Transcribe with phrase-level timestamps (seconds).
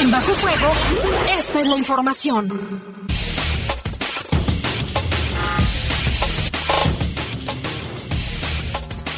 [0.00, 0.72] En Bajo Fuego,
[1.38, 2.48] esta es la información.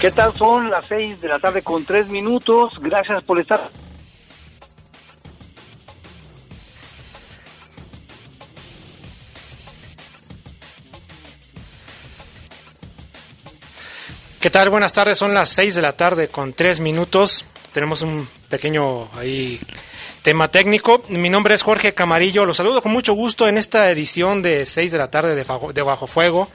[0.00, 0.32] ¿Qué tal?
[0.34, 2.78] Son las 6 de la tarde con 3 minutos.
[2.80, 3.68] Gracias por estar
[14.40, 14.70] ¿Qué tal?
[14.70, 17.44] Buenas tardes, son las 6 de la tarde con 3 minutos.
[17.72, 19.58] Tenemos un pequeño ahí
[20.22, 21.02] tema técnico.
[21.08, 24.92] Mi nombre es Jorge Camarillo, los saludo con mucho gusto en esta edición de 6
[24.92, 26.48] de la tarde de, Bajo Fuego.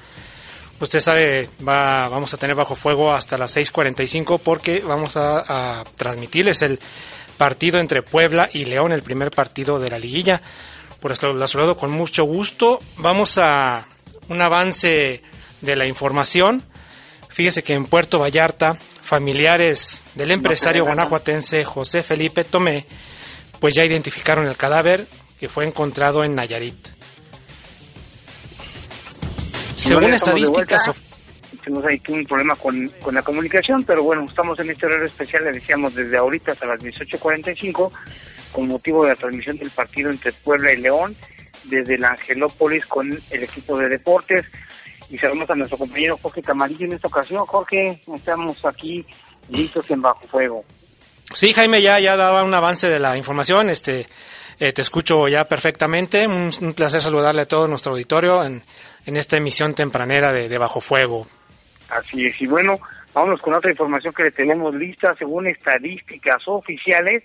[0.79, 6.61] Usted sabe, va, vamos a tener Bajo Fuego hasta las 6.45 porque vamos a, transmitirles
[6.61, 6.79] el
[7.37, 10.41] partido entre Puebla y León, el primer partido de la liguilla.
[11.01, 12.79] Por eso los saludo con mucho gusto.
[12.95, 13.85] Vamos a
[14.29, 15.21] un avance
[15.59, 16.63] de la información.
[17.33, 22.85] Fíjese que en Puerto Vallarta, familiares del empresario guanajuatense José Felipe Tomé,
[23.59, 25.07] pues ya identificaron el cadáver
[25.39, 26.75] que fue encontrado en Nayarit.
[29.75, 30.91] Según estadísticas...
[31.63, 35.45] Tenemos ahí un problema con, con, la comunicación, pero bueno, estamos en este horario especial,
[35.45, 37.89] le decíamos desde ahorita hasta las 18.45,
[38.51, 41.15] con motivo de la transmisión del partido entre Puebla y León,
[41.63, 44.45] desde la Angelópolis con el equipo de deportes
[45.13, 47.45] y saludamos a nuestro compañero Jorge Camarillo en esta ocasión.
[47.45, 49.05] Jorge, estamos aquí
[49.49, 50.65] listos en Bajo Fuego.
[51.31, 54.07] Sí, Jaime, ya, ya daba un avance de la información, este,
[54.59, 58.63] eh, te escucho ya perfectamente, un, placer saludarle a todo nuestro auditorio en,
[59.05, 61.27] en esta emisión tempranera de, de, Bajo Fuego.
[61.89, 62.79] Así es, y bueno,
[63.13, 67.23] vámonos con otra información que le tenemos lista, según estadísticas oficiales,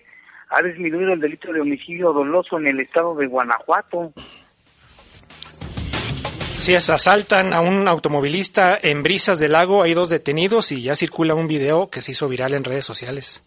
[0.51, 4.13] ha disminuido el delito de homicidio doloso en el estado de Guanajuato.
[6.69, 11.35] Sí, asaltan a un automovilista en Brisas del Lago, hay dos detenidos y ya circula
[11.35, 13.43] un video que se hizo viral en redes sociales.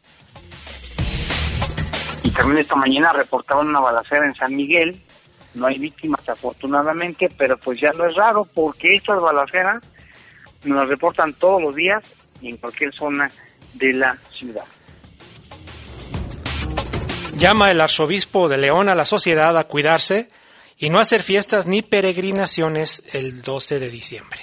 [2.23, 4.99] Y también esta mañana reportaron una balacera en San Miguel,
[5.53, 9.83] no hay víctimas afortunadamente, pero pues ya no es raro porque estas balaceras
[10.63, 12.01] nos las reportan todos los días
[12.41, 13.29] y en cualquier zona
[13.75, 14.65] de la ciudad.
[17.37, 20.31] Llama el arzobispo de León a la sociedad a cuidarse
[20.81, 24.39] y no hacer fiestas ni peregrinaciones el 12 de diciembre.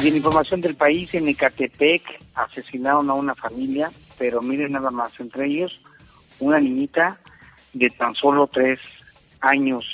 [0.00, 2.02] Y información del país, en Ecatepec
[2.34, 5.80] asesinaron a una familia, pero miren nada más, entre ellos
[6.40, 7.18] una niñita
[7.72, 8.80] de tan solo tres
[9.40, 9.84] años.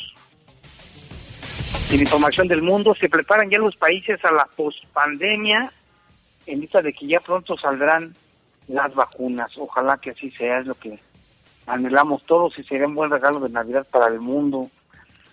[1.91, 5.70] En información del mundo, se preparan ya los países a la pospandemia
[6.47, 8.14] en vista de que ya pronto saldrán
[8.69, 9.50] las vacunas.
[9.59, 10.98] Ojalá que así sea, es lo que
[11.66, 14.69] anhelamos todos y sería un buen regalo de Navidad para el mundo.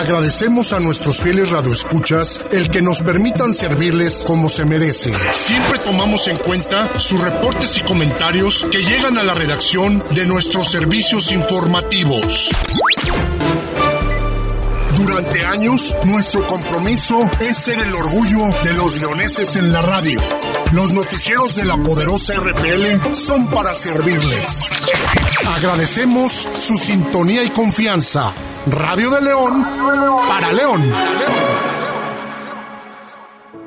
[0.00, 5.12] Agradecemos a nuestros fieles radioescuchas el que nos permitan servirles como se merece.
[5.30, 10.70] Siempre tomamos en cuenta sus reportes y comentarios que llegan a la redacción de nuestros
[10.70, 12.48] servicios informativos.
[14.96, 20.18] Durante años, nuestro compromiso es ser el orgullo de los leoneses en la radio.
[20.72, 24.62] Los noticieros de la poderosa RPL son para servirles.
[25.46, 28.32] Agradecemos su sintonía y confianza.
[28.66, 29.66] Radio de León
[30.28, 30.92] para León.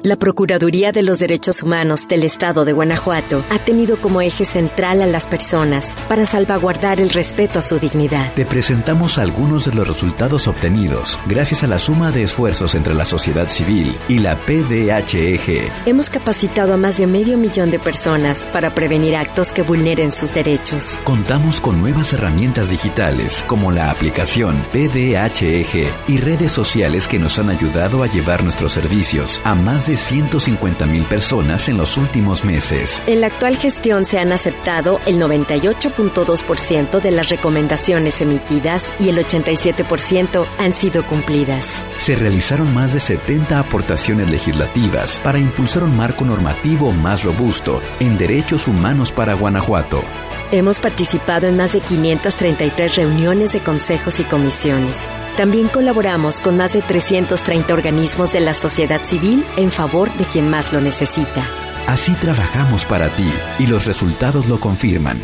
[0.03, 5.01] La Procuraduría de los Derechos Humanos del Estado de Guanajuato ha tenido como eje central
[5.01, 8.33] a las personas para salvaguardar el respeto a su dignidad.
[8.33, 13.05] Te presentamos algunos de los resultados obtenidos gracias a la suma de esfuerzos entre la
[13.05, 15.71] sociedad civil y la PDHEG.
[15.85, 20.33] Hemos capacitado a más de medio millón de personas para prevenir actos que vulneren sus
[20.33, 20.99] derechos.
[21.05, 27.49] Contamos con nuevas herramientas digitales como la aplicación PDHEG y redes sociales que nos han
[27.49, 33.01] ayudado a llevar nuestros servicios a más de 150 mil personas en los últimos meses.
[33.07, 39.17] En la actual gestión se han aceptado el 98.2% de las recomendaciones emitidas y el
[39.17, 41.83] 87% han sido cumplidas.
[41.97, 48.17] Se realizaron más de 70 aportaciones legislativas para impulsar un marco normativo más robusto en
[48.17, 50.03] derechos humanos para Guanajuato.
[50.51, 55.09] Hemos participado en más de 533 reuniones de consejos y comisiones.
[55.37, 60.49] También colaboramos con más de 330 organismos de la sociedad civil en favor de quien
[60.49, 61.47] más lo necesita.
[61.87, 63.29] Así trabajamos para ti
[63.59, 65.19] y los resultados lo confirman.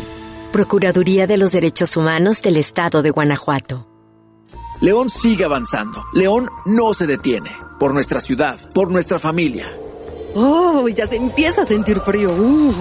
[0.52, 3.86] Procuraduría de los Derechos Humanos del Estado de Guanajuato.
[4.80, 6.04] León sigue avanzando.
[6.12, 7.50] León no se detiene.
[7.78, 9.70] Por nuestra ciudad, por nuestra familia.
[10.34, 12.30] Oh, ya se empieza a sentir frío.
[12.30, 12.74] Uh.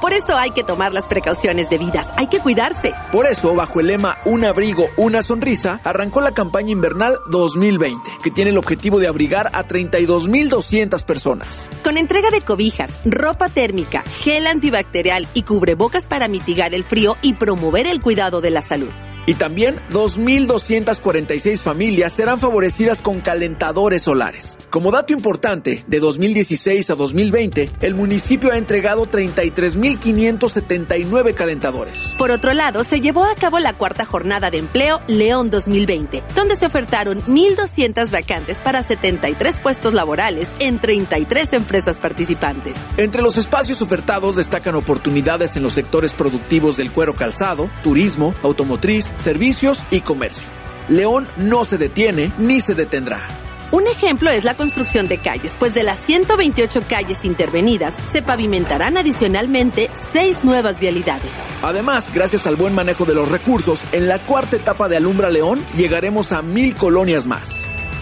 [0.00, 2.10] Por eso hay que tomar las precauciones debidas.
[2.16, 2.92] Hay que cuidarse.
[3.12, 8.30] Por eso, bajo el lema Un abrigo, una sonrisa, arrancó la campaña invernal 2020, que
[8.30, 11.70] tiene el objetivo de abrigar a 32.200 personas.
[11.82, 17.34] Con entrega de cobijas, ropa térmica, gel antibacterial y cubrebocas para mitigar el frío y
[17.34, 18.90] promover el cuidado de la salud.
[19.26, 24.56] Y también 2.246 familias serán favorecidas con calentadores solares.
[24.70, 32.14] Como dato importante, de 2016 a 2020, el municipio ha entregado 33.579 calentadores.
[32.16, 36.56] Por otro lado, se llevó a cabo la cuarta jornada de empleo León 2020, donde
[36.56, 42.76] se ofertaron 1.200 vacantes para 73 puestos laborales en 33 empresas participantes.
[42.96, 49.10] Entre los espacios ofertados destacan oportunidades en los sectores productivos del cuero calzado, turismo, automotriz,
[49.18, 50.46] servicios y comercio.
[50.88, 53.26] León no se detiene ni se detendrá.
[53.72, 58.96] Un ejemplo es la construcción de calles, pues de las 128 calles intervenidas se pavimentarán
[58.96, 61.30] adicionalmente seis nuevas vialidades.
[61.62, 65.60] Además, gracias al buen manejo de los recursos, en la cuarta etapa de Alumbra León
[65.76, 67.48] llegaremos a mil colonias más.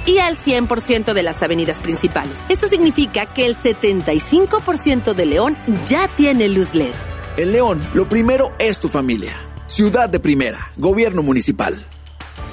[0.05, 2.39] Y al 100% de las avenidas principales.
[2.51, 5.57] Esto significa que el 75% de León
[5.89, 6.93] ya tiene luz LED.
[7.39, 9.35] En León, lo primero es tu familia.
[9.67, 11.85] Ciudad de Primera, Gobierno Municipal.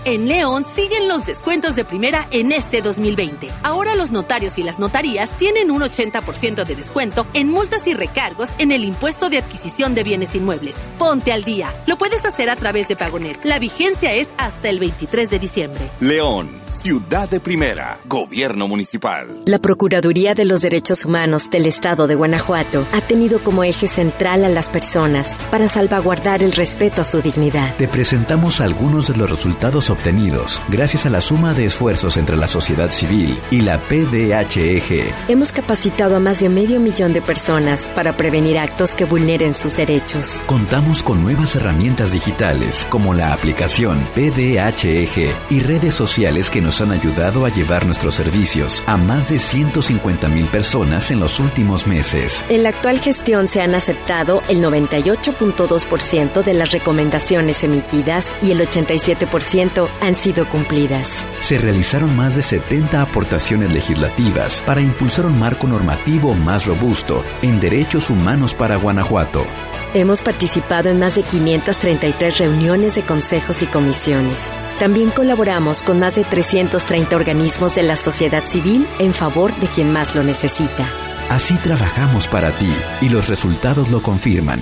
[0.03, 3.49] En León siguen los descuentos de primera en este 2020.
[3.61, 8.49] Ahora los notarios y las notarías tienen un 80% de descuento en multas y recargos
[8.57, 10.75] en el impuesto de adquisición de bienes inmuebles.
[10.97, 11.71] Ponte al día.
[11.85, 13.45] Lo puedes hacer a través de Pagonet.
[13.45, 15.87] La vigencia es hasta el 23 de diciembre.
[15.99, 19.27] León, ciudad de primera, gobierno municipal.
[19.45, 24.45] La Procuraduría de los Derechos Humanos del Estado de Guanajuato ha tenido como eje central
[24.45, 27.75] a las personas para salvaguardar el respeto a su dignidad.
[27.75, 32.47] Te presentamos algunos de los resultados obtenidos gracias a la suma de esfuerzos entre la
[32.47, 35.13] sociedad civil y la PDHEG.
[35.27, 39.75] Hemos capacitado a más de medio millón de personas para prevenir actos que vulneren sus
[39.75, 40.41] derechos.
[40.45, 46.91] Contamos con nuevas herramientas digitales como la aplicación PDHEG y redes sociales que nos han
[46.91, 52.45] ayudado a llevar nuestros servicios a más de 150 mil personas en los últimos meses.
[52.49, 58.59] En la actual gestión se han aceptado el 98.2% de las recomendaciones emitidas y el
[58.61, 61.25] 87% han sido cumplidas.
[61.41, 67.59] Se realizaron más de 70 aportaciones legislativas para impulsar un marco normativo más robusto en
[67.59, 69.45] derechos humanos para Guanajuato.
[69.93, 74.53] Hemos participado en más de 533 reuniones de consejos y comisiones.
[74.79, 79.91] También colaboramos con más de 330 organismos de la sociedad civil en favor de quien
[79.91, 80.89] más lo necesita.
[81.29, 84.61] Así trabajamos para ti y los resultados lo confirman.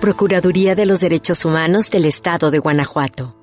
[0.00, 3.36] Procuraduría de los Derechos Humanos del Estado de Guanajuato.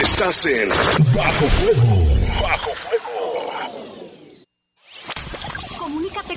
[0.00, 0.68] Estás en
[1.14, 2.42] Bajo Fuego.
[2.42, 2.83] Bajo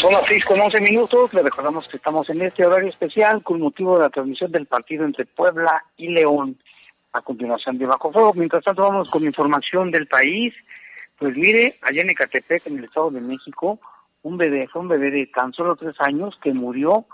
[0.00, 1.32] Son las 6 con 11 minutos.
[1.32, 5.04] Le recordamos que estamos en este horario especial con motivo de la transmisión del partido
[5.04, 6.58] entre Puebla y León.
[7.12, 8.34] A continuación de Bajo Fuego.
[8.34, 10.52] Mientras tanto, vamos con información del país.
[11.22, 13.78] Pues mire, allá en Ecatepec, en el Estado de México,
[14.22, 17.06] un bebé, fue un bebé de tan solo tres años que murió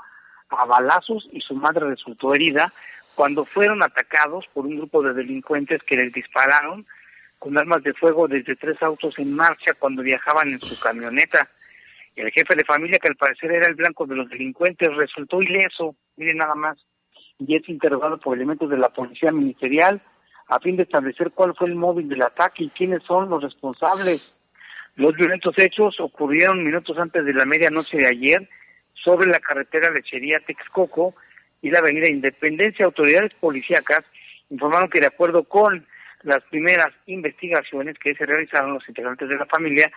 [0.48, 2.72] a balazos y su madre resultó herida
[3.14, 6.86] cuando fueron atacados por un grupo de delincuentes que les dispararon
[7.38, 11.46] con armas de fuego desde tres autos en marcha cuando viajaban en su camioneta.
[12.16, 15.96] El jefe de familia, que al parecer era el blanco de los delincuentes, resultó ileso,
[16.16, 16.78] miren nada más,
[17.38, 20.00] y es interrogado por elementos de la policía ministerial
[20.48, 24.34] a fin de establecer cuál fue el móvil del ataque y quiénes son los responsables.
[24.96, 28.48] Los violentos hechos ocurrieron minutos antes de la medianoche de ayer
[28.94, 31.14] sobre la carretera Lechería Texcoco
[31.62, 32.86] y la avenida Independencia.
[32.86, 34.04] Autoridades policíacas
[34.50, 35.86] informaron que de acuerdo con
[36.22, 39.90] las primeras investigaciones que se realizaron los integrantes de la familia,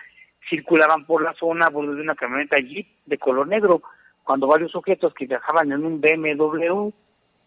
[0.48, 3.82] circulaban por la zona a bordo de una camioneta Jeep de color negro,
[4.22, 6.90] cuando varios sujetos que viajaban en un BMW,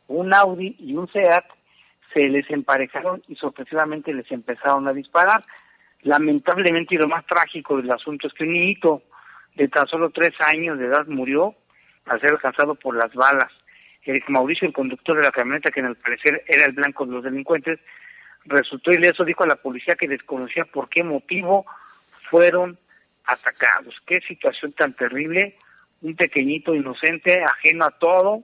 [0.07, 1.45] un Audi y un Seat
[2.15, 5.41] se les emparejaron y sorpresivamente les empezaron a disparar.
[6.03, 9.03] Lamentablemente, y lo más trágico del asunto es que un niñito
[9.55, 11.55] de tan solo tres años de edad murió
[12.05, 13.51] al ser alcanzado por las balas.
[14.03, 17.23] Eric Mauricio, el conductor de la camioneta, que el parecer era el blanco de los
[17.23, 17.79] delincuentes,
[18.45, 21.65] resultó ileso, dijo a la policía que desconocía por qué motivo
[22.29, 22.77] fueron
[23.25, 23.95] atacados.
[24.05, 25.57] Qué situación tan terrible,
[26.01, 28.43] un pequeñito inocente, ajeno a todo,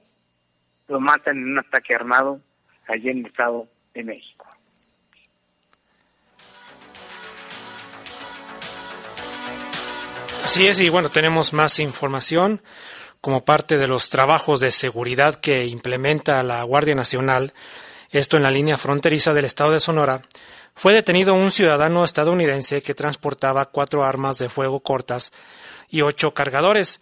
[0.88, 2.40] lo matan en un ataque armado
[2.88, 4.46] allí en el Estado de México.
[10.44, 12.60] Así es, y bueno, tenemos más información
[13.20, 17.54] como parte de los trabajos de seguridad que implementa la Guardia Nacional,
[18.10, 20.22] esto en la línea fronteriza del estado de Sonora,
[20.74, 25.32] fue detenido un ciudadano estadounidense que transportaba cuatro armas de fuego cortas
[25.88, 27.00] y ocho cargadores.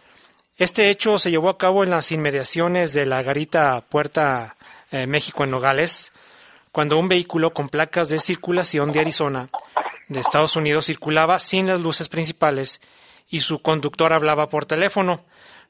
[0.57, 4.57] Este hecho se llevó a cabo en las inmediaciones de la garita Puerta
[4.91, 6.13] eh, México en Nogales,
[6.73, 9.49] cuando un vehículo con placas de circulación de Arizona
[10.09, 12.81] de Estados Unidos circulaba sin las luces principales
[13.29, 15.25] y su conductor hablaba por teléfono.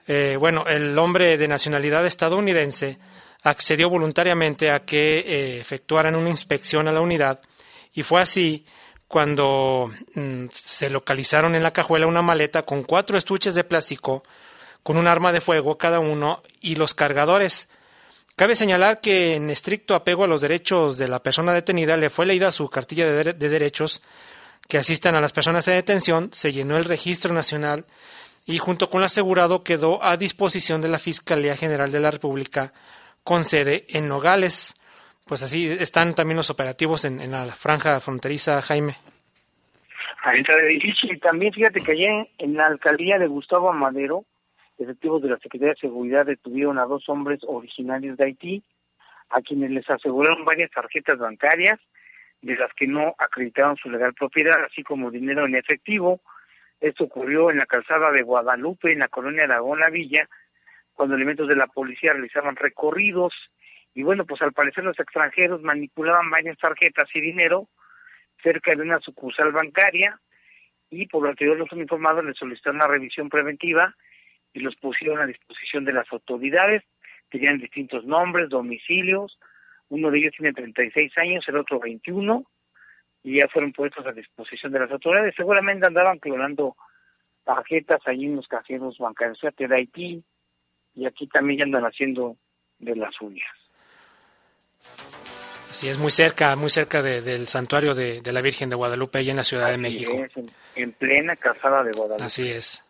[0.08, 2.98] Eh, bueno, el hombre de nacionalidad estadounidense
[3.42, 7.40] accedió voluntariamente a que eh, efectuaran una inspección a la unidad
[7.92, 8.64] y fue así
[9.08, 14.22] cuando mm, se localizaron en la cajuela una maleta con cuatro estuches de plástico
[14.82, 17.68] con un arma de fuego cada uno y los cargadores.
[18.40, 22.24] Cabe señalar que en estricto apego a los derechos de la persona detenida le fue
[22.24, 24.00] leída su cartilla de, de derechos
[24.66, 27.84] que asistan a las personas en detención, se llenó el registro nacional
[28.46, 32.72] y junto con el asegurado quedó a disposición de la Fiscalía General de la República
[33.24, 34.74] con sede en Nogales.
[35.26, 38.94] Pues así están también los operativos en, la franja fronteriza, Jaime.
[41.02, 44.24] Y también fíjate que allá en, la alcaldía de Gustavo Amadero,
[44.80, 48.62] efectivos de la Secretaría de Seguridad detuvieron a dos hombres originarios de Haití,
[49.28, 51.78] a quienes les aseguraron varias tarjetas bancarias,
[52.42, 56.20] de las que no acreditaron su legal propiedad, así como dinero en efectivo,
[56.80, 60.28] esto ocurrió en la calzada de Guadalupe, en la colonia Aragón La Villa,
[60.94, 63.34] cuando elementos de la policía realizaban recorridos.
[63.94, 67.68] Y bueno, pues al parecer los extranjeros manipulaban varias tarjetas y dinero
[68.42, 70.18] cerca de una sucursal bancaria
[70.88, 73.94] y por lo anterior los uniformados les solicitaron una revisión preventiva
[74.52, 76.82] y los pusieron a disposición de las autoridades,
[77.30, 79.38] tenían distintos nombres, domicilios,
[79.88, 82.44] uno de ellos tiene 36 años, el otro 21,
[83.22, 85.34] y ya fueron puestos a disposición de las autoridades.
[85.36, 86.76] Seguramente andaban clonando
[87.44, 90.22] tarjetas ahí en los caseros bancarios de Haití
[90.94, 92.36] y aquí también ya andan haciendo
[92.78, 93.48] de las suyas.
[95.70, 99.36] Así es, muy cerca, muy cerca del santuario de, la Virgen de Guadalupe, ahí en
[99.36, 100.12] la Ciudad de México.
[100.74, 102.24] en, plena calzada de Guadalupe.
[102.24, 102.89] Así es.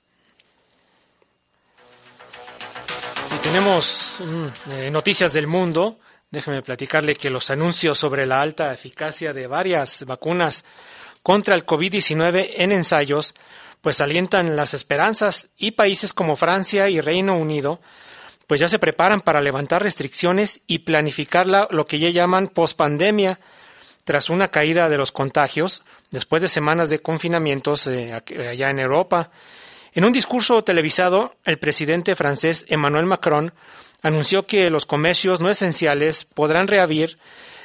[3.50, 5.98] Tenemos mm, eh, noticias del mundo.
[6.30, 10.64] Déjeme platicarle que los anuncios sobre la alta eficacia de varias vacunas
[11.24, 13.34] contra el COVID-19 en ensayos
[13.80, 17.80] pues alientan las esperanzas y países como Francia y Reino Unido
[18.46, 23.40] pues ya se preparan para levantar restricciones y planificar lo que ya llaman pospandemia
[24.04, 29.30] tras una caída de los contagios después de semanas de confinamientos eh, allá en Europa.
[29.92, 33.52] En un discurso televisado, el presidente francés Emmanuel Macron
[34.02, 37.18] anunció que los comercios no esenciales podrán reabrir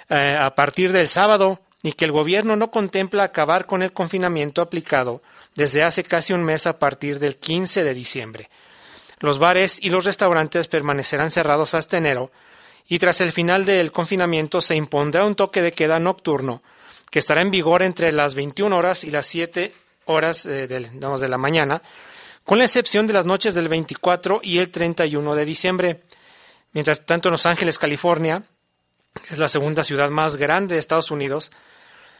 [0.09, 4.61] eh, a partir del sábado y que el gobierno no contempla acabar con el confinamiento
[4.61, 5.21] aplicado
[5.53, 8.49] desde hace casi un mes a partir del 15 de diciembre.
[9.19, 12.31] Los bares y los restaurantes permanecerán cerrados hasta enero
[12.87, 16.63] y tras el final del confinamiento se impondrá un toque de queda nocturno
[17.11, 19.71] que estará en vigor entre las 21 horas y las 7
[20.05, 21.81] horas eh, de la mañana,
[22.45, 26.01] con la excepción de las noches del 24 y el 31 de diciembre.
[26.71, 28.43] Mientras tanto, en Los Ángeles, California,
[29.29, 31.51] es la segunda ciudad más grande de Estados Unidos,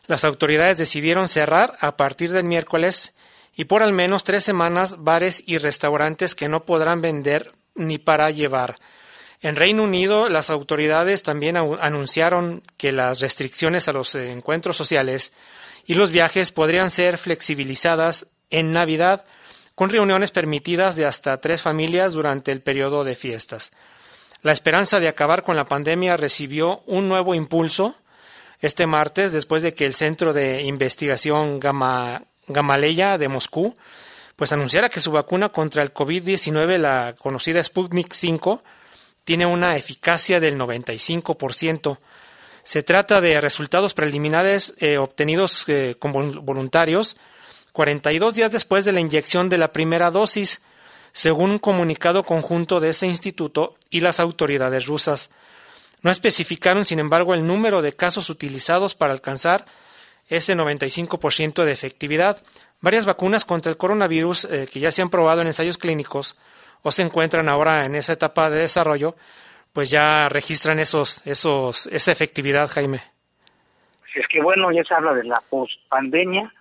[0.07, 3.15] las autoridades decidieron cerrar a partir del miércoles
[3.55, 8.29] y por al menos tres semanas bares y restaurantes que no podrán vender ni para
[8.31, 8.75] llevar.
[9.41, 15.33] En Reino Unido, las autoridades también anunciaron que las restricciones a los encuentros sociales
[15.85, 19.25] y los viajes podrían ser flexibilizadas en Navidad
[19.75, 23.71] con reuniones permitidas de hasta tres familias durante el periodo de fiestas.
[24.41, 27.95] La esperanza de acabar con la pandemia recibió un nuevo impulso
[28.61, 33.75] este martes después de que el Centro de Investigación Gamaleya de Moscú
[34.35, 38.61] pues anunciara que su vacuna contra el COVID-19, la conocida Sputnik 5,
[39.23, 41.97] tiene una eficacia del 95%.
[42.63, 47.15] Se trata de resultados preliminares eh, obtenidos eh, con voluntarios
[47.75, 50.63] 42 días después de la inyección de la primera dosis,
[51.11, 55.29] según un comunicado conjunto de ese instituto y las autoridades rusas.
[56.01, 59.65] No especificaron, sin embargo, el número de casos utilizados para alcanzar
[60.29, 62.41] ese 95% de efectividad.
[62.79, 66.39] Varias vacunas contra el coronavirus eh, que ya se han probado en ensayos clínicos
[66.81, 69.17] o se encuentran ahora en esa etapa de desarrollo,
[69.73, 73.01] pues ya registran esos, esos, esa efectividad, Jaime.
[74.15, 76.53] Es que bueno, ya se habla de la pospandemia,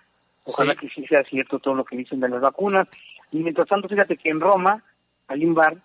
[0.45, 2.87] ojalá que sí sea cierto todo lo que dicen de las vacunas.
[3.31, 4.83] Y mientras tanto, fíjate que en Roma,
[5.27, 5.77] Alimbar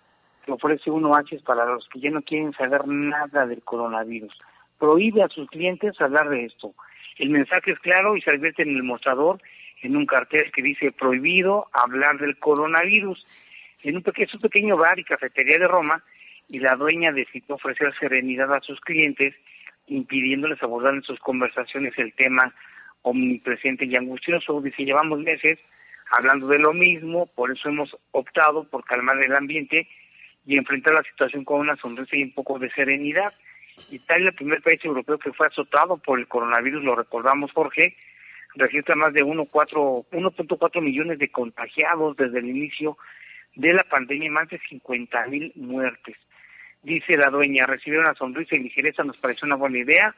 [0.45, 4.35] que ofrece uno H para los que ya no quieren saber nada del coronavirus.
[4.79, 6.73] Prohíbe a sus clientes hablar de esto.
[7.17, 9.39] El mensaje es claro y se advierte en el mostrador
[9.83, 13.25] en un cartel que dice prohibido hablar del coronavirus.
[13.83, 16.03] En un pequeño, un pequeño bar y cafetería de Roma,
[16.47, 19.33] y la dueña decidió ofrecer serenidad a sus clientes,
[19.87, 22.53] impidiéndoles abordar en sus conversaciones el tema
[23.03, 24.61] omnipresente y angustioso.
[24.61, 25.59] Dice, llevamos meses
[26.11, 29.87] hablando de lo mismo, por eso hemos optado por calmar el ambiente
[30.45, 33.33] y enfrentar la situación con una sonrisa y un poco de serenidad.
[33.89, 37.95] Italia, el primer país europeo que fue azotado por el coronavirus, lo recordamos Jorge,
[38.55, 42.97] registra más de 1.4 millones de contagiados desde el inicio
[43.55, 46.17] de la pandemia y más de 50 mil muertes.
[46.83, 50.15] Dice la dueña, recibir una sonrisa y ligereza nos parece una buena idea,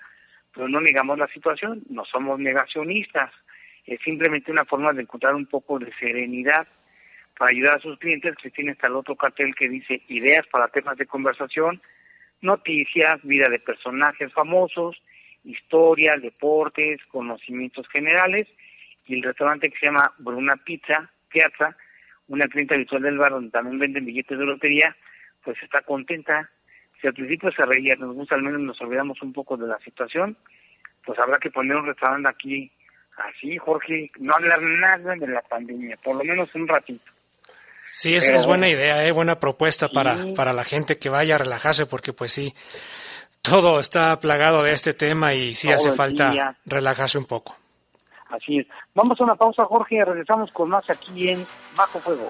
[0.53, 3.31] pero no negamos la situación, no somos negacionistas,
[3.86, 6.67] es simplemente una forma de encontrar un poco de serenidad
[7.38, 10.67] para ayudar a sus clientes, que tiene hasta el otro cartel que dice ideas para
[10.67, 11.82] temas de conversación,
[12.41, 15.01] noticias, vida de personajes famosos,
[15.43, 18.47] historia, deportes, conocimientos generales,
[19.06, 21.75] y el restaurante que se llama Bruna Pizza, Piazza,
[22.28, 24.95] una cliente habitual del bar donde también venden billetes de lotería,
[25.43, 26.49] pues está contenta.
[27.04, 29.78] Si al principio se reía, nos gusta al menos nos olvidamos un poco de la
[29.80, 30.38] situación,
[31.06, 32.72] pues habrá que poner un restaurante aquí
[33.18, 37.04] así, Jorge, no hablar nada de la pandemia, por lo menos un ratito.
[37.88, 39.12] Sí, es, es buena idea, ¿eh?
[39.12, 42.54] buena propuesta para, para la gente que vaya a relajarse, porque pues sí,
[43.42, 47.58] todo está plagado de este tema y sí hace falta relajarse un poco.
[48.30, 48.68] Así es.
[48.96, 52.30] Vamos a una pausa, Jorge, regresamos con más aquí en Bajo Fuego.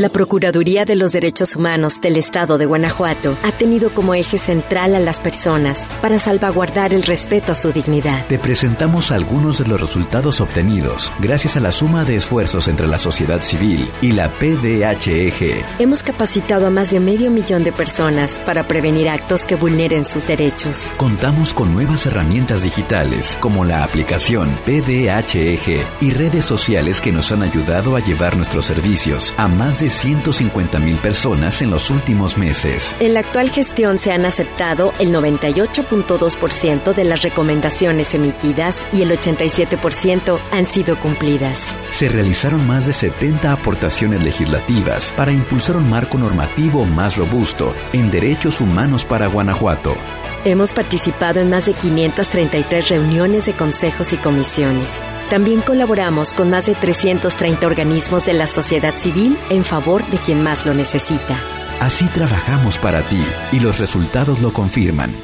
[0.00, 4.94] la Procuraduría de los Derechos Humanos del Estado de Guanajuato ha tenido como eje central
[4.94, 8.26] a las personas para salvaguardar el respeto a su dignidad.
[8.26, 12.96] Te presentamos algunos de los resultados obtenidos gracias a la suma de esfuerzos entre la
[12.98, 15.64] sociedad civil y la PDHEG.
[15.78, 20.26] Hemos capacitado a más de medio millón de personas para prevenir actos que vulneren sus
[20.26, 20.94] derechos.
[20.96, 27.42] Contamos con nuevas herramientas digitales como la aplicación PDHEG y redes sociales que nos han
[27.42, 32.96] ayudado a llevar nuestros servicios a más de 150 mil personas en los últimos meses.
[33.00, 39.10] En la actual gestión se han aceptado el 98.2% de las recomendaciones emitidas y el
[39.10, 41.76] 87% han sido cumplidas.
[41.90, 48.10] Se realizaron más de 70 aportaciones legislativas para impulsar un marco normativo más robusto en
[48.10, 49.96] derechos humanos para Guanajuato.
[50.44, 55.02] Hemos participado en más de 533 reuniones de consejos y comisiones.
[55.30, 60.42] También colaboramos con más de 330 organismos de la sociedad civil en favor de quien
[60.42, 61.38] más lo necesita.
[61.78, 65.14] Así trabajamos para ti y los resultados lo confirman.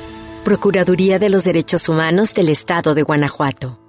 [0.45, 3.81] Procuraduría de los Derechos Humanos del Estado de Guanajuato.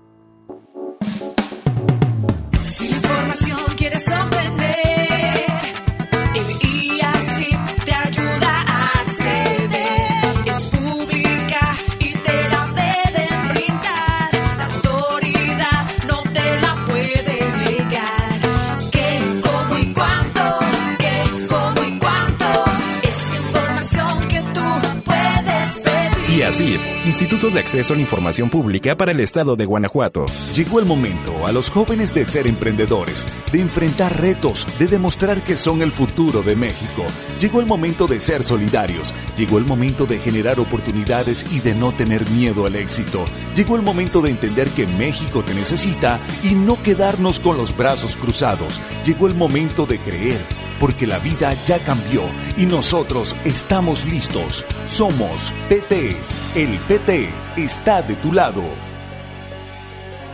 [26.58, 26.97] Brasil.
[27.08, 30.26] Instituto de Acceso a la Información Pública para el Estado de Guanajuato.
[30.54, 35.56] Llegó el momento a los jóvenes de ser emprendedores, de enfrentar retos, de demostrar que
[35.56, 37.06] son el futuro de México.
[37.40, 41.94] Llegó el momento de ser solidarios, llegó el momento de generar oportunidades y de no
[41.94, 43.24] tener miedo al éxito.
[43.56, 48.18] Llegó el momento de entender que México te necesita y no quedarnos con los brazos
[48.18, 48.82] cruzados.
[49.06, 50.42] Llegó el momento de creer
[50.80, 52.24] porque la vida ya cambió
[52.58, 54.66] y nosotros estamos listos.
[54.86, 56.16] Somos PT.
[56.56, 56.97] El PT
[57.56, 58.87] está de tu lado.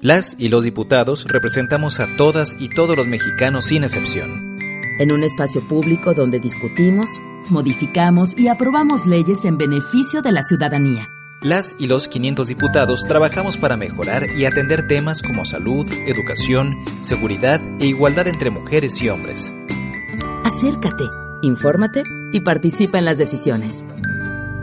[0.00, 4.56] Las y los diputados representamos a todas y todos los mexicanos sin excepción.
[5.00, 11.08] En un espacio público donde discutimos, modificamos y aprobamos leyes en beneficio de la ciudadanía.
[11.42, 17.60] Las y los 500 diputados trabajamos para mejorar y atender temas como salud, educación, seguridad
[17.80, 19.52] e igualdad entre mujeres y hombres.
[20.44, 21.04] Acércate,
[21.42, 23.84] infórmate y participa en las decisiones.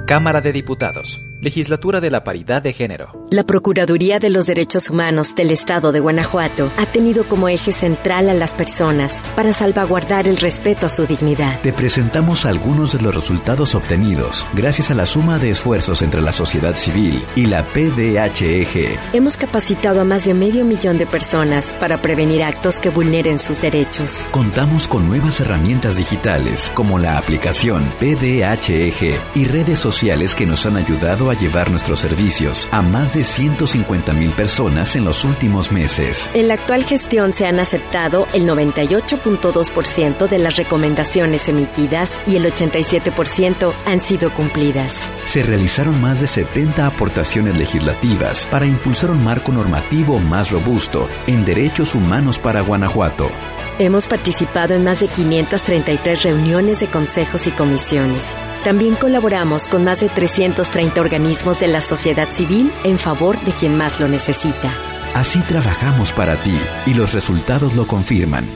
[0.05, 1.21] Cámara de Diputados.
[1.41, 3.24] Legislatura de la Paridad de Género.
[3.35, 8.29] La Procuraduría de los Derechos Humanos del Estado de Guanajuato ha tenido como eje central
[8.29, 11.59] a las personas para salvaguardar el respeto a su dignidad.
[11.59, 16.31] Te presentamos algunos de los resultados obtenidos gracias a la suma de esfuerzos entre la
[16.31, 18.97] sociedad civil y la PDHEG.
[19.11, 23.59] Hemos capacitado a más de medio millón de personas para prevenir actos que vulneren sus
[23.59, 24.29] derechos.
[24.31, 30.77] Contamos con nuevas herramientas digitales como la aplicación PDHEG y redes sociales que nos han
[30.77, 36.29] ayudado a llevar nuestros servicios a más de 150 mil personas en los últimos meses.
[36.33, 42.45] En la actual gestión se han aceptado el 98.2% de las recomendaciones emitidas y el
[42.45, 45.11] 87% han sido cumplidas.
[45.25, 51.45] Se realizaron más de 70 aportaciones legislativas para impulsar un marco normativo más robusto en
[51.45, 53.29] derechos humanos para Guanajuato.
[53.77, 58.37] Hemos participado en más de 533 reuniones de consejos y comisiones.
[58.65, 63.77] También colaboramos con más de 330 organismos de la sociedad civil en favor de quien
[63.77, 64.73] más lo necesita.
[65.13, 68.49] Así trabajamos para ti y los resultados lo confirman.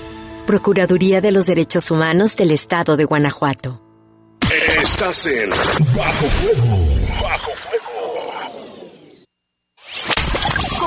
[0.47, 3.83] Procuraduría de los Derechos Humanos del Estado de Guanajuato.
[4.81, 5.51] Estás en
[5.95, 6.98] Bajo Fuego.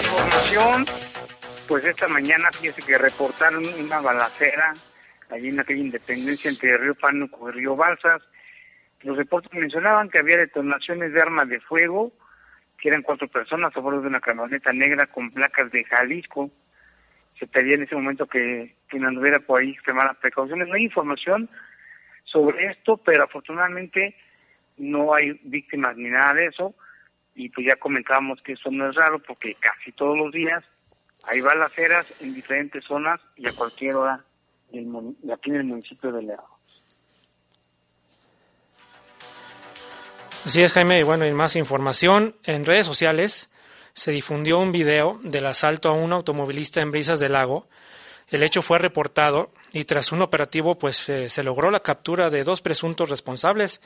[0.01, 0.87] Información,
[1.67, 4.73] pues esta mañana fíjese que reportaron una balacera
[5.29, 8.23] allí en aquella independencia entre Río Pánuco y Río Balsas
[9.03, 12.11] los reportes mencionaban que había detonaciones de armas de fuego,
[12.77, 16.51] que eran cuatro personas a bordo de una camioneta negra con placas de Jalisco.
[17.39, 20.67] Se pedía en ese momento que quien anduviera por ahí extremara precauciones.
[20.67, 21.49] No hay información
[22.23, 24.15] sobre esto, pero afortunadamente
[24.77, 26.75] no hay víctimas ni nada de eso.
[27.35, 30.63] Y pues ya comentábamos que eso no es raro porque casi todos los días
[31.27, 34.23] hay balaceras en diferentes zonas y a cualquier hora
[35.33, 36.60] aquí en el municipio de León.
[40.45, 40.99] Así es, Jaime.
[40.99, 42.35] Y bueno, y más información.
[42.43, 43.49] En redes sociales
[43.93, 47.67] se difundió un video del asalto a un automovilista en Brisas del Lago.
[48.27, 52.43] El hecho fue reportado y tras un operativo pues eh, se logró la captura de
[52.43, 53.81] dos presuntos responsables.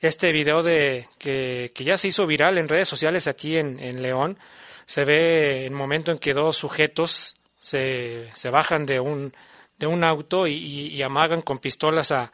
[0.00, 4.38] Este video de que, ya se hizo viral en redes sociales aquí en, León
[4.86, 9.34] se ve el momento en que dos sujetos se, se bajan de un,
[9.78, 12.30] de un auto y, amagan con pistolas a,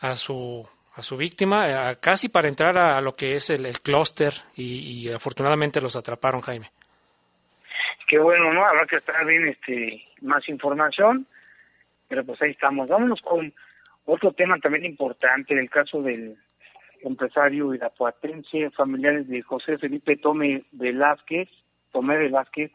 [0.00, 4.32] a su a su víctima, eh, casi para entrar a, lo que es el, clúster
[4.56, 6.70] y, afortunadamente los atraparon, Jaime.
[8.06, 8.64] Qué bueno, ¿no?
[8.64, 11.26] Habrá que estar bien este, más información,
[12.08, 12.88] pero pues ahí estamos.
[12.88, 13.52] Vámonos con
[14.04, 16.36] otro tema también importante, el caso del,
[17.02, 21.48] empresario irapuatense, familiares de José Felipe Tome Velázquez,
[21.90, 22.70] Tomé Velázquez,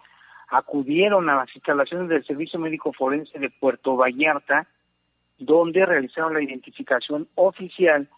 [0.49, 4.67] acudieron a las instalaciones del Servicio Médico Forense de Puerto Vallarta,
[5.38, 8.10] donde realizaron la identificación oficial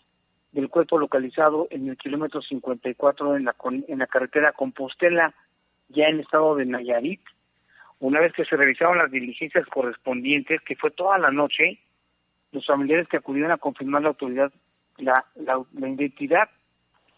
[0.52, 3.56] del cuerpo localizado en el kilómetro 54 en la,
[3.88, 5.34] en la carretera Compostela,
[5.90, 7.22] ya en estado de Nayarit.
[8.00, 11.80] Una vez que se realizaron las diligencias correspondientes, que fue toda la noche,
[12.52, 14.52] los familiares que acudieron a confirmar la autoridad
[15.02, 16.50] la, la, identidad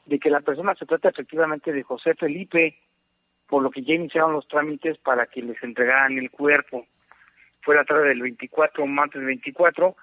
[0.06, 2.78] de que la persona se trata efectivamente de José Felipe,
[3.48, 6.86] por lo que ya iniciaron los trámites para que les entregaran el cuerpo.
[7.62, 9.96] Fue la tarde del 24, martes 24,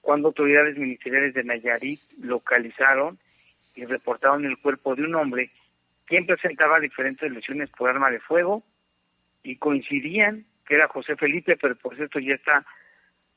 [0.00, 3.18] cuando autoridades ministeriales de Nayarit localizaron
[3.74, 5.50] y reportaron el cuerpo de un hombre
[6.06, 8.62] quien presentaba diferentes lesiones por arma de fuego
[9.42, 12.64] y coincidían que era José Felipe, pero por cierto ya está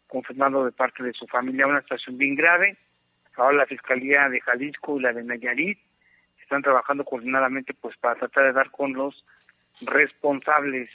[0.07, 2.77] confirmado de parte de su familia una situación bien grave
[3.39, 5.79] Ahora la Fiscalía de Jalisco y la de Nayarit
[6.41, 9.25] están trabajando coordinadamente pues para tratar de dar con los
[9.81, 10.89] responsables.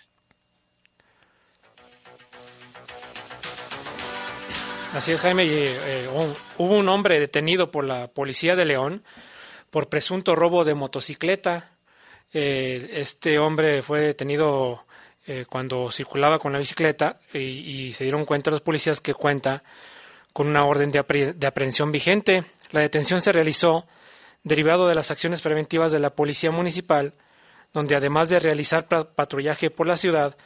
[4.94, 5.42] Así es, Jaime.
[5.48, 6.09] Eh,
[6.57, 9.02] hubo un hombre detenido por la policía de León
[9.70, 11.72] por presunto robo de motocicleta.
[12.33, 14.85] Eh, este hombre fue detenido
[15.26, 19.64] eh, cuando circulaba con la bicicleta y, y, se dieron cuenta los policías que cuenta
[20.33, 22.44] con una orden de, aprehensión vigente.
[22.70, 23.88] La detención se realizó
[24.44, 27.14] derivado de las acciones preventivas de la Policía Municipal,
[27.72, 30.37] donde además de realizar patrullaje por la ciudad,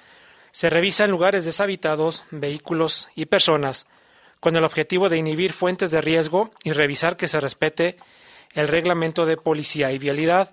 [0.53, 3.87] se revisan lugares deshabitados, vehículos y personas,
[4.41, 7.97] con el objetivo de inhibir fuentes de riesgo y revisar que se respete
[8.55, 10.51] el reglamento de policía y vialidad.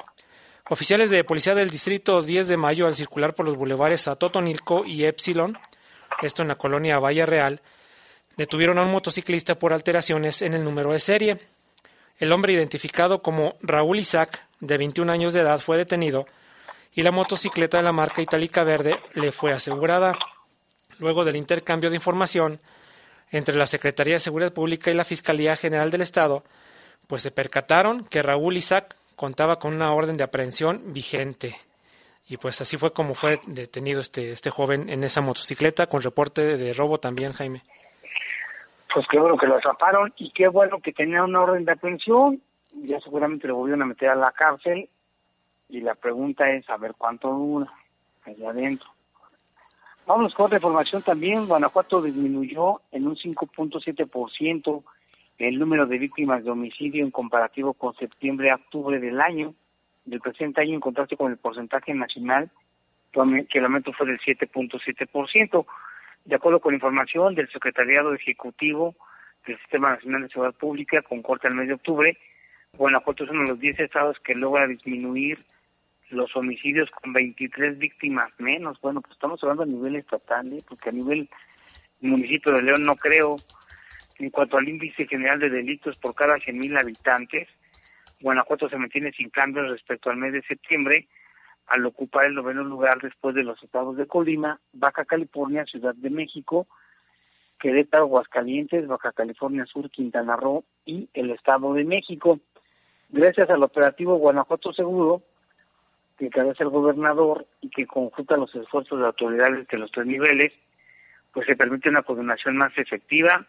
[0.69, 5.05] Oficiales de policía del distrito 10 de mayo al circular por los bulevares Atotonilco y
[5.05, 5.57] Epsilon,
[6.21, 7.61] esto en la colonia Valle Real,
[8.37, 11.39] detuvieron a un motociclista por alteraciones en el número de serie.
[12.17, 16.25] El hombre identificado como Raúl Isaac, de 21 años de edad, fue detenido
[16.93, 20.17] y la motocicleta de la marca itálica verde le fue asegurada.
[20.99, 22.59] Luego del intercambio de información
[23.31, 26.43] entre la Secretaría de Seguridad Pública y la Fiscalía General del Estado,
[27.07, 31.55] pues se percataron que Raúl Isaac contaba con una orden de aprehensión vigente.
[32.27, 36.57] Y pues así fue como fue detenido este, este joven en esa motocicleta, con reporte
[36.57, 37.61] de robo también, Jaime
[38.95, 42.41] pues qué bueno que lo atraparon y qué bueno que tenía una orden de aprehensión,
[42.71, 44.87] ya seguramente lo volvieron a meter a la cárcel
[45.67, 47.69] y la pregunta es a ver cuánto dura
[48.25, 48.87] allá adentro.
[50.07, 54.83] Vamos con otra información también, Guanajuato disminuyó en un 5.7%
[55.39, 59.55] el número de víctimas de homicidio en comparativo con septiembre a octubre del año,
[60.05, 62.51] del presente año en contraste con el porcentaje nacional,
[63.49, 65.65] que el aumento fue del 7.7%.
[66.25, 68.93] De acuerdo con información del Secretariado Ejecutivo
[69.47, 72.15] del Sistema Nacional de Seguridad Pública, con corte al mes de octubre,
[72.77, 75.43] Guanajuato es uno de los 10 estados que logra disminuir
[76.09, 78.79] los homicidios con 23 víctimas menos.
[78.81, 80.63] Bueno, pues estamos hablando a nivel estatal, ¿eh?
[80.67, 81.29] porque a nivel
[82.01, 83.37] municipio de León no creo.
[84.17, 87.49] En cuanto al índice general de delitos por cada 100.000 habitantes,
[88.21, 91.07] Guanajuato se mantiene sin cambios respecto al mes de septiembre,
[91.67, 96.09] al ocupar el noveno lugar después de los estados de Colima, Baja California, Ciudad de
[96.09, 96.67] México,
[97.59, 102.39] Querétaro, Aguascalientes, Baja California Sur, Quintana Roo y el Estado de México.
[103.09, 105.23] Gracias al operativo Guanajuato Seguro,
[106.17, 110.53] que encabeza el gobernador y que conjunta los esfuerzos de autoridades de los tres niveles,
[111.33, 113.45] pues se permite una coordinación más efectiva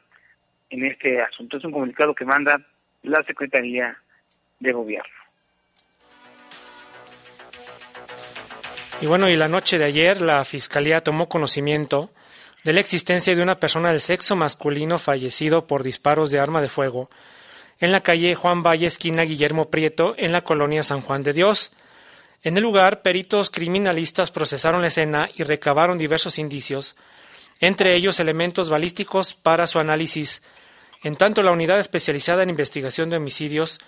[0.70, 1.56] en este asunto.
[1.56, 2.60] Es un comunicado que manda
[3.02, 3.96] la Secretaría
[4.58, 5.12] de Gobierno.
[9.00, 12.10] Y bueno, y la noche de ayer la Fiscalía tomó conocimiento
[12.64, 16.68] de la existencia de una persona del sexo masculino fallecido por disparos de arma de
[16.68, 17.10] fuego
[17.78, 21.76] en la calle Juan Valle, esquina Guillermo Prieto, en la colonia San Juan de Dios.
[22.42, 26.96] En el lugar, peritos criminalistas procesaron la escena y recabaron diversos indicios,
[27.60, 30.42] entre ellos elementos balísticos para su análisis.
[31.02, 33.78] En tanto, la unidad especializada en investigación de homicidios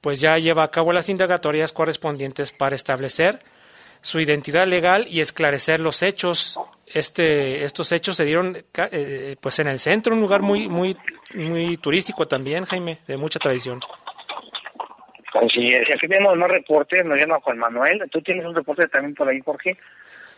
[0.00, 3.42] pues ya lleva a cabo las indagatorias correspondientes para establecer
[4.00, 6.58] su identidad legal y esclarecer los hechos.
[6.86, 10.96] Este, estos hechos se dieron eh, pues en el centro, un lugar muy, muy,
[11.34, 13.80] muy turístico también, Jaime, de mucha tradición.
[15.52, 19.28] Sí, aquí tenemos más reportes, nos llama Juan Manuel, tú tienes un reporte también por
[19.28, 19.76] ahí, Jorge,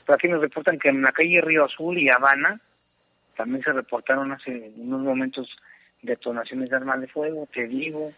[0.05, 2.61] pero aquí nos reportan que en la calle Río Azul y Habana
[3.37, 5.49] también se reportaron hace unos momentos
[6.03, 8.13] detonaciones de armas de fuego, te digo,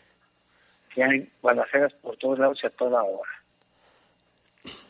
[0.95, 3.31] que hay balaceras por todos lados y a toda hora.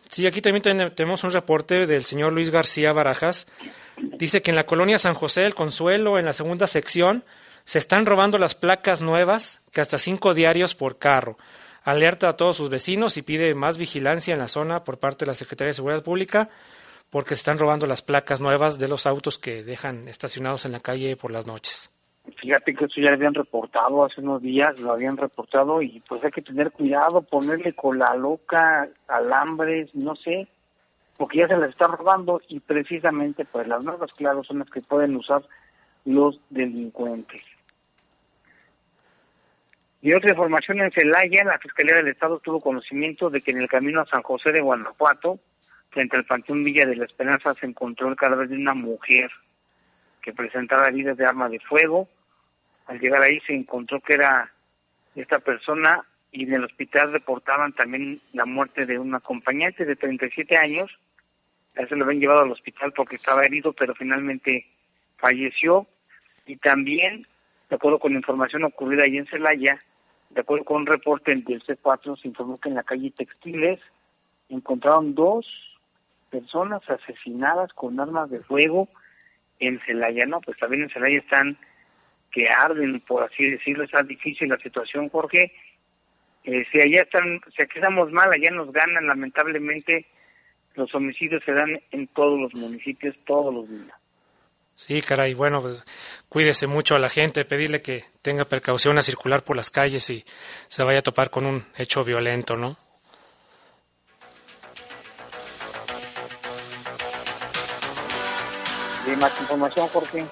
[0.09, 3.51] Sí, aquí también tenemos un reporte del señor Luis García Barajas.
[3.97, 7.25] Dice que en la colonia San José del Consuelo, en la segunda sección,
[7.65, 11.39] se están robando las placas nuevas, que hasta cinco diarios por carro.
[11.85, 15.31] Alerta a todos sus vecinos y pide más vigilancia en la zona por parte de
[15.31, 16.49] la Secretaría de Seguridad Pública
[17.13, 20.81] porque se están robando las placas nuevas de los autos que dejan estacionados en la
[20.81, 21.93] calle por las noches.
[22.41, 26.25] Fíjate que eso ya lo habían reportado hace unos días, lo habían reportado y pues
[26.25, 30.49] hay que tener cuidado, ponerle con la loca, alambres, no sé,
[31.19, 34.81] porque ya se las está robando y precisamente pues las nuevas, claro, son las que
[34.81, 35.43] pueden usar
[36.07, 37.43] los delincuentes.
[40.05, 43.69] Y otra información en Celaya, la Fiscalía del Estado tuvo conocimiento de que en el
[43.69, 45.39] camino a San José de Guanajuato,
[45.91, 49.31] frente al Panteón Villa de la Esperanza, se encontró el cadáver de una mujer
[50.21, 52.09] que presentaba heridas de arma de fuego.
[52.87, 54.51] Al llegar ahí se encontró que era
[55.15, 60.57] esta persona y en el hospital reportaban también la muerte de un acompañante de 37
[60.57, 60.91] años.
[61.77, 64.67] A se lo habían llevado al hospital porque estaba herido, pero finalmente
[65.19, 65.87] falleció.
[66.45, 67.25] Y también,
[67.71, 69.81] de acuerdo con la información ocurrida ahí en Celaya,
[70.35, 73.81] de acuerdo con un reporte del C4, se informó que en la calle Textiles
[74.49, 75.47] encontraron dos
[76.31, 78.89] personas asesinadas con armas de fuego
[79.59, 80.25] en Celaya.
[80.27, 81.59] No, pues también en Celaya están
[82.31, 85.53] que arden, por así decirlo, está difícil la situación, Jorge.
[86.45, 90.07] Eh, si allá están, si aquí estamos mal, allá nos ganan, lamentablemente
[90.75, 94.02] los homicidios se dan en todos los municipios todos los días.
[94.75, 95.85] Sí, caray, bueno, pues
[96.29, 100.25] cuídese mucho a la gente, pedirle que tenga precaución a circular por las calles y
[100.69, 102.77] se vaya a topar con un hecho violento, ¿no?
[109.07, 110.27] ¿Y más información, Jorge?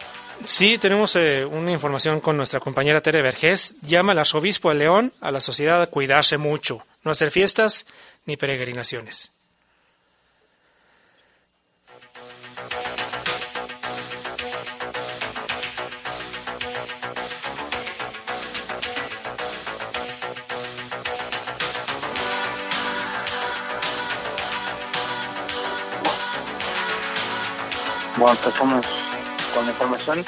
[0.44, 3.74] Sí, tenemos eh, una información con nuestra compañera Tere Vergés.
[3.82, 7.86] Llama al arzobispo de León a la sociedad a cuidarse mucho, no hacer fiestas
[8.24, 9.32] ni peregrinaciones.
[28.20, 28.86] Bueno, empezamos
[29.54, 30.24] con la información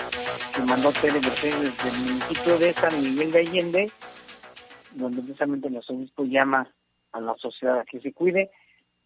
[0.54, 3.92] que mandó Tere desde el municipio de San Miguel de Allende,
[4.92, 6.66] donde precisamente el arzobispo llama
[7.12, 8.50] a la sociedad a que se cuide.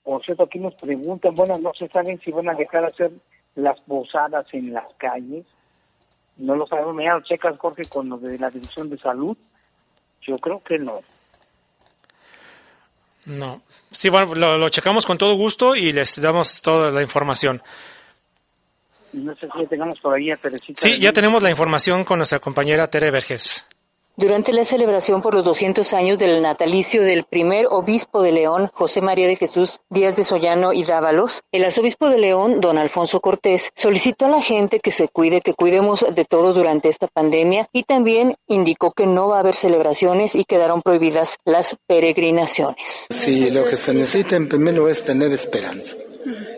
[0.05, 3.11] Por cierto, aquí nos preguntan, bueno, no se saben si van a dejar hacer
[3.57, 5.44] las posadas en las calles.
[6.37, 9.37] No lo sabemos, me lo checas, Jorge, con lo de la Dirección de Salud.
[10.22, 11.01] Yo creo que no.
[13.25, 13.62] No.
[13.90, 17.61] Sí, bueno, lo, lo checamos con todo gusto y les damos toda la información.
[19.16, 20.81] No sé si ya tengamos por ahí a Teresita.
[20.81, 23.66] Sí, ya tenemos la información con nuestra compañera Tere Verges.
[24.18, 29.02] Durante la celebración por los 200 años del natalicio del primer obispo de León, José
[29.02, 33.68] María de Jesús Díaz de Sollano y Dávalos, el arzobispo de León, don Alfonso Cortés,
[33.74, 37.83] solicitó a la gente que se cuide, que cuidemos de todos durante esta pandemia y
[37.83, 43.07] también indicó que no va a haber celebraciones y quedaron prohibidas las peregrinaciones.
[43.11, 45.94] Sí, lo que se necesita en primer lugar es tener esperanza,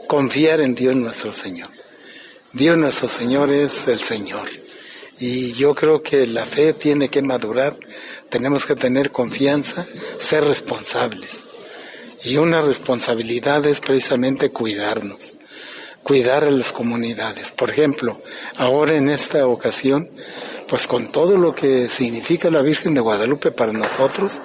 [0.06, 1.77] confiar en Dios nuestro Señor.
[2.52, 4.48] Dios nuestro Señor es el Señor.
[5.20, 7.76] Y yo creo que la fe tiene que madurar,
[8.30, 11.42] tenemos que tener confianza, ser responsables.
[12.24, 15.34] Y una responsabilidad es precisamente cuidarnos,
[16.02, 17.52] cuidar a las comunidades.
[17.52, 18.22] Por ejemplo,
[18.56, 20.08] ahora en esta ocasión,
[20.68, 24.40] pues con todo lo que significa la Virgen de Guadalupe para nosotros,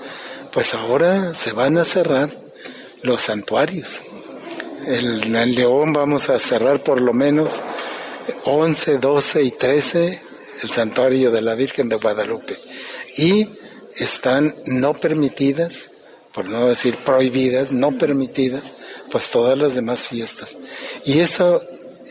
[0.51, 2.31] pues ahora se van a cerrar
[3.01, 4.01] los santuarios.
[4.85, 7.63] El, el León vamos a cerrar por lo menos
[8.45, 10.21] 11, 12 y 13
[10.63, 12.57] el santuario de la Virgen de Guadalupe.
[13.17, 13.49] Y
[13.95, 15.91] están no permitidas,
[16.33, 18.73] por no decir prohibidas, no permitidas,
[19.11, 20.57] pues todas las demás fiestas.
[21.05, 21.61] Y eso,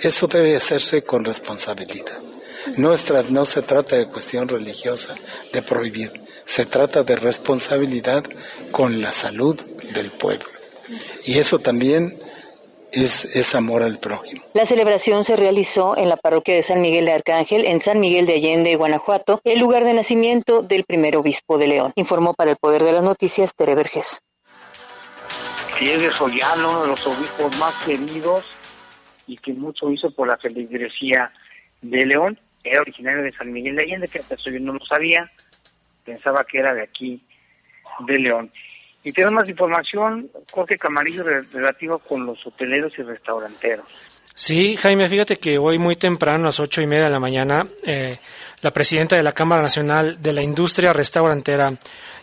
[0.01, 2.19] eso debe hacerse con responsabilidad.
[2.77, 2.95] No,
[3.31, 5.17] no se trata de cuestión religiosa,
[5.53, 6.13] de prohibir,
[6.45, 8.25] se trata de responsabilidad
[8.71, 9.61] con la salud
[9.95, 10.47] del pueblo.
[11.25, 12.17] Y eso también
[12.93, 14.43] es, amor al prójimo.
[14.55, 18.27] La celebración se realizó en la parroquia de San Miguel de Arcángel, en San Miguel
[18.27, 21.93] de Allende, Guanajuato, el lugar de nacimiento del primer obispo de León.
[21.97, 24.21] Informó para el Poder de las Noticias Tere Verges.
[25.79, 26.11] Sí, es de
[26.59, 28.45] uno de los obispos más queridos
[29.27, 31.33] y que mucho hizo por la feligresía
[31.81, 32.39] de León.
[32.63, 35.31] Era originario de San Miguel de Allende, que hasta yo no lo sabía,
[36.05, 37.25] pensaba que era de aquí,
[38.07, 38.53] de León.
[39.05, 43.87] Y tenemos más información, Jorge Camarillo, relativo con los hoteleros y restauranteros.
[44.35, 47.67] Sí, Jaime, fíjate que hoy muy temprano, a las ocho y media de la mañana,
[47.85, 48.19] eh,
[48.63, 51.75] la presidenta de la Cámara Nacional de la Industria Restaurantera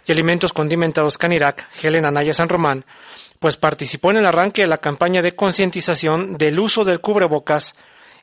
[0.07, 2.83] y Alimentos Condimentados Canirac, Helen Anaya San Román,
[3.39, 7.75] pues participó en el arranque de la campaña de concientización del uso del cubrebocas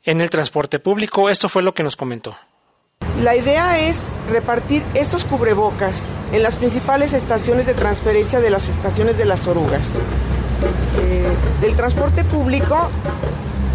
[0.03, 1.29] en el transporte público.
[1.29, 2.37] Esto fue lo que nos comentó.
[3.23, 3.97] La idea es
[4.31, 9.87] repartir estos cubrebocas en las principales estaciones de transferencia de las estaciones de las orugas.
[10.99, 11.25] Eh,
[11.59, 12.77] del transporte público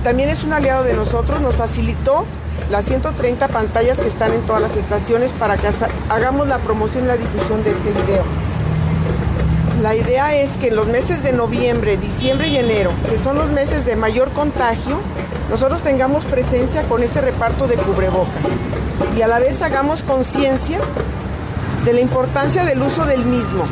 [0.05, 2.25] también es un aliado de nosotros, nos facilitó
[2.71, 5.69] las 130 pantallas que están en todas las estaciones para que
[6.09, 8.23] hagamos la promoción y la difusión de este video.
[9.83, 13.51] La idea es que en los meses de noviembre, diciembre y enero, que son los
[13.51, 15.01] meses de mayor contagio,
[15.51, 18.47] nosotros tengamos presencia con este reparto de cubrebocas
[19.17, 20.81] y a la vez hagamos conciencia
[21.85, 23.65] de la importancia del uso del mismo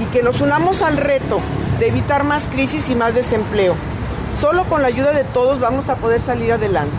[0.00, 1.40] y que nos unamos al reto
[1.78, 3.74] de evitar más crisis y más desempleo.
[4.38, 6.96] Solo con la ayuda de todos vamos a poder salir adelante.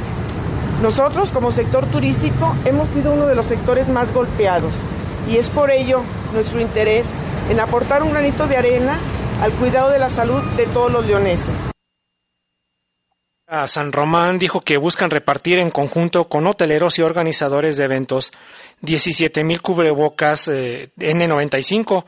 [0.81, 4.73] Nosotros como sector turístico hemos sido uno de los sectores más golpeados
[5.27, 6.01] y es por ello
[6.33, 7.07] nuestro interés
[7.49, 8.97] en aportar un granito de arena
[9.41, 11.76] al cuidado de la salud de todos los leoneses.
[13.49, 18.33] A San Román dijo que buscan repartir en conjunto con hoteleros y organizadores de eventos
[18.81, 22.03] 17 mil cubrebocas eh, N95.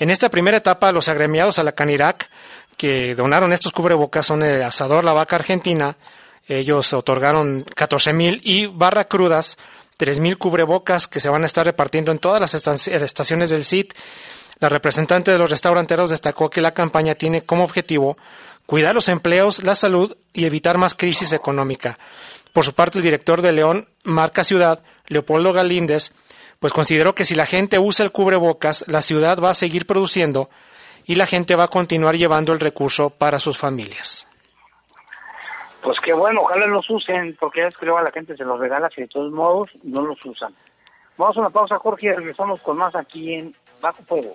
[0.00, 2.28] En esta primera etapa, los agremiados a la Canirac
[2.76, 5.96] que donaron estos cubrebocas son el Asador La Vaca Argentina,
[6.48, 9.58] ellos otorgaron 14 mil y Barra Crudas,
[9.96, 13.94] 3 mil cubrebocas que se van a estar repartiendo en todas las estaciones del CIT.
[14.58, 18.16] La representante de los restauranteros destacó que la campaña tiene como objetivo
[18.66, 21.98] cuidar los empleos, la salud y evitar más crisis económica.
[22.52, 26.12] Por su parte, el director de León Marca Ciudad, Leopoldo Galíndez,
[26.60, 30.48] pues consideró que si la gente usa el cubrebocas, la ciudad va a seguir produciendo
[31.04, 34.28] y la gente va a continuar llevando el recurso para sus familias.
[35.82, 38.58] Pues qué bueno, ojalá los usen, porque ya es que a la gente se los
[38.58, 40.54] regala y de todos modos no los usan.
[41.18, 44.34] Vamos a una pausa, Jorge, y regresamos con más aquí en Bajo Fuego.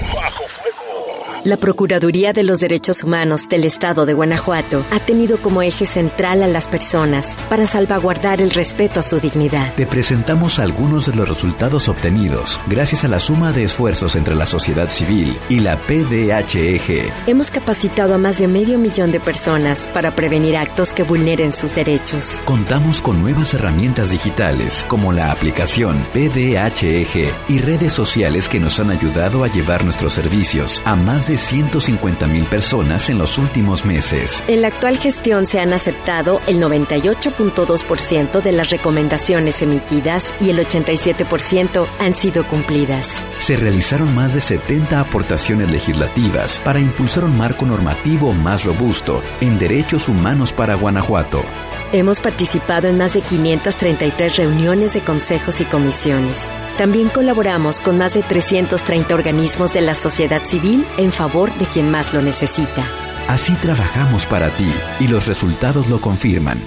[1.43, 6.43] La Procuraduría de los Derechos Humanos del Estado de Guanajuato ha tenido como eje central
[6.43, 9.73] a las personas para salvaguardar el respeto a su dignidad.
[9.73, 14.45] Te presentamos algunos de los resultados obtenidos gracias a la suma de esfuerzos entre la
[14.45, 17.11] sociedad civil y la PDHEG.
[17.25, 21.73] Hemos capacitado a más de medio millón de personas para prevenir actos que vulneren sus
[21.73, 22.39] derechos.
[22.45, 28.91] Contamos con nuevas herramientas digitales como la aplicación PDHEG y redes sociales que nos han
[28.91, 33.85] ayudado a llevar nuestros servicios a más de de 150 mil personas en los últimos
[33.85, 34.43] meses.
[34.49, 40.59] En la actual gestión se han aceptado el 98.2% de las recomendaciones emitidas y el
[40.59, 43.25] 87% han sido cumplidas.
[43.39, 49.57] Se realizaron más de 70 aportaciones legislativas para impulsar un marco normativo más robusto en
[49.57, 51.43] derechos humanos para Guanajuato.
[51.93, 56.49] Hemos participado en más de 533 reuniones de consejos y comisiones.
[56.77, 61.91] También colaboramos con más de 330 organismos de la sociedad civil en favor de quien
[61.91, 62.87] más lo necesita.
[63.27, 64.71] Así trabajamos para ti
[65.01, 66.61] y los resultados lo confirman.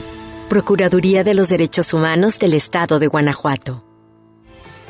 [0.50, 3.82] Procuraduría de los Derechos Humanos del Estado de Guanajuato.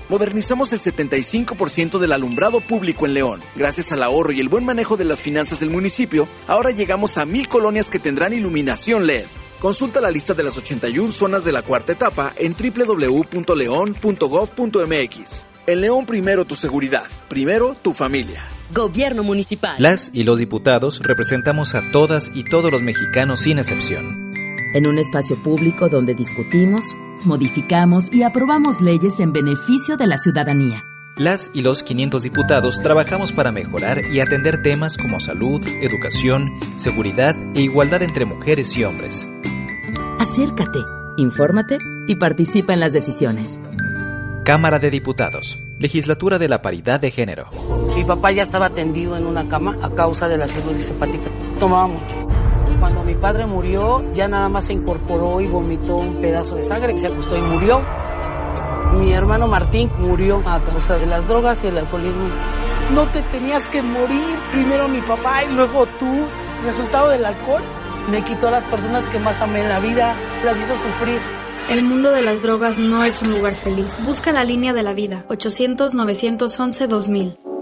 [0.09, 3.41] Modernizamos el 75% del alumbrado público en León.
[3.55, 7.25] Gracias al ahorro y el buen manejo de las finanzas del municipio, ahora llegamos a
[7.25, 9.27] mil colonias que tendrán iluminación LED.
[9.65, 15.47] Consulta la lista de las 81 zonas de la cuarta etapa en www.león.gov.mx.
[15.67, 18.47] En León primero tu seguridad, primero tu familia.
[18.75, 19.77] Gobierno Municipal.
[19.79, 24.35] Las y los diputados representamos a todas y todos los mexicanos sin excepción.
[24.75, 26.95] En un espacio público donde discutimos,
[27.25, 30.85] modificamos y aprobamos leyes en beneficio de la ciudadanía.
[31.17, 37.35] Las y los 500 diputados trabajamos para mejorar y atender temas como salud, educación, seguridad
[37.55, 39.27] e igualdad entre mujeres y hombres.
[40.19, 40.79] Acércate,
[41.17, 43.59] infórmate y participa en las decisiones.
[44.45, 47.49] Cámara de Diputados, Legislatura de la Paridad de Género.
[47.95, 51.31] Mi papá ya estaba tendido en una cama a causa de la cirugía hepática.
[51.59, 52.17] Tomaba mucho.
[52.79, 56.97] Cuando mi padre murió, ya nada más se incorporó y vomitó un pedazo de sangre,
[56.97, 57.83] se acostó y murió.
[58.99, 62.29] Mi hermano Martín murió a causa de las drogas y el alcoholismo.
[62.95, 66.27] No te tenías que morir, primero mi papá y luego tú.
[66.65, 67.63] Resultado del alcohol
[68.11, 71.21] me quitó a las personas que más amé en la vida, las hizo sufrir.
[71.71, 74.05] El mundo de las drogas no es un lugar feliz.
[74.05, 77.54] Busca la línea de la vida, 800-911-2000.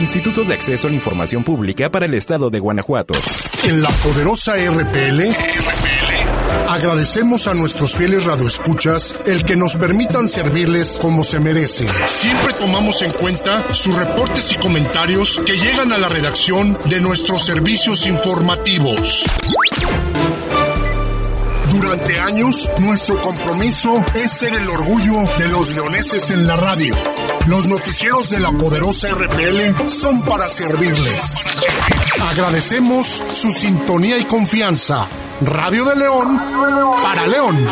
[0.00, 3.14] Instituto de Acceso a la Información Pública para el Estado de Guanajuato.
[3.66, 5.22] En la poderosa RPL,
[6.68, 11.88] agradecemos a nuestros fieles radioescuchas el que nos permitan servirles como se merecen.
[12.06, 17.44] Siempre tomamos en cuenta sus reportes y comentarios que llegan a la redacción de nuestros
[17.44, 19.24] servicios informativos.
[21.70, 26.94] Durante años, nuestro compromiso es ser el orgullo de los leoneses en la radio.
[27.46, 31.46] Los noticieros de la poderosa RPL son para servirles.
[32.20, 35.08] Agradecemos su sintonía y confianza.
[35.40, 36.38] Radio de León
[37.02, 37.66] para León.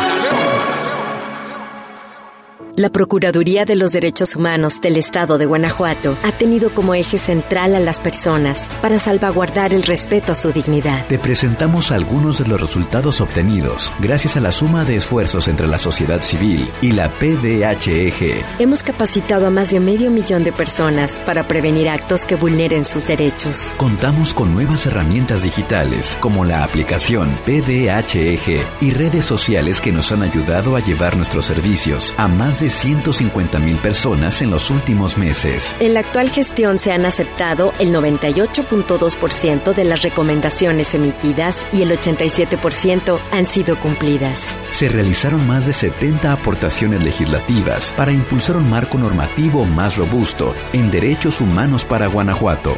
[2.77, 7.75] La Procuraduría de los Derechos Humanos del Estado de Guanajuato ha tenido como eje central
[7.75, 11.07] a las personas para salvaguardar el respeto a su dignidad.
[11.07, 15.79] Te presentamos algunos de los resultados obtenidos gracias a la suma de esfuerzos entre la
[15.79, 18.45] sociedad civil y la PDHEG.
[18.59, 23.07] Hemos capacitado a más de medio millón de personas para prevenir actos que vulneren sus
[23.07, 23.73] derechos.
[23.77, 30.21] Contamos con nuevas herramientas digitales como la aplicación PDHEG y redes sociales que nos han
[30.21, 35.75] ayudado a llevar nuestros servicios a más de 150 mil personas en los últimos meses.
[35.79, 41.91] En la actual gestión se han aceptado el 98.2% de las recomendaciones emitidas y el
[41.91, 44.57] 87% han sido cumplidas.
[44.71, 50.91] Se realizaron más de 70 aportaciones legislativas para impulsar un marco normativo más robusto en
[50.91, 52.75] derechos humanos para Guanajuato.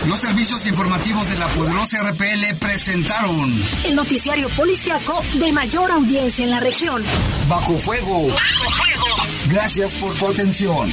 [0.07, 3.51] Los servicios informativos de la poderosa RPL presentaron
[3.85, 7.03] el noticiario policiaco de mayor audiencia en la región.
[7.49, 8.27] Bajo fuego.
[8.27, 9.15] Bajo fuego.
[9.49, 10.91] Gracias por tu atención.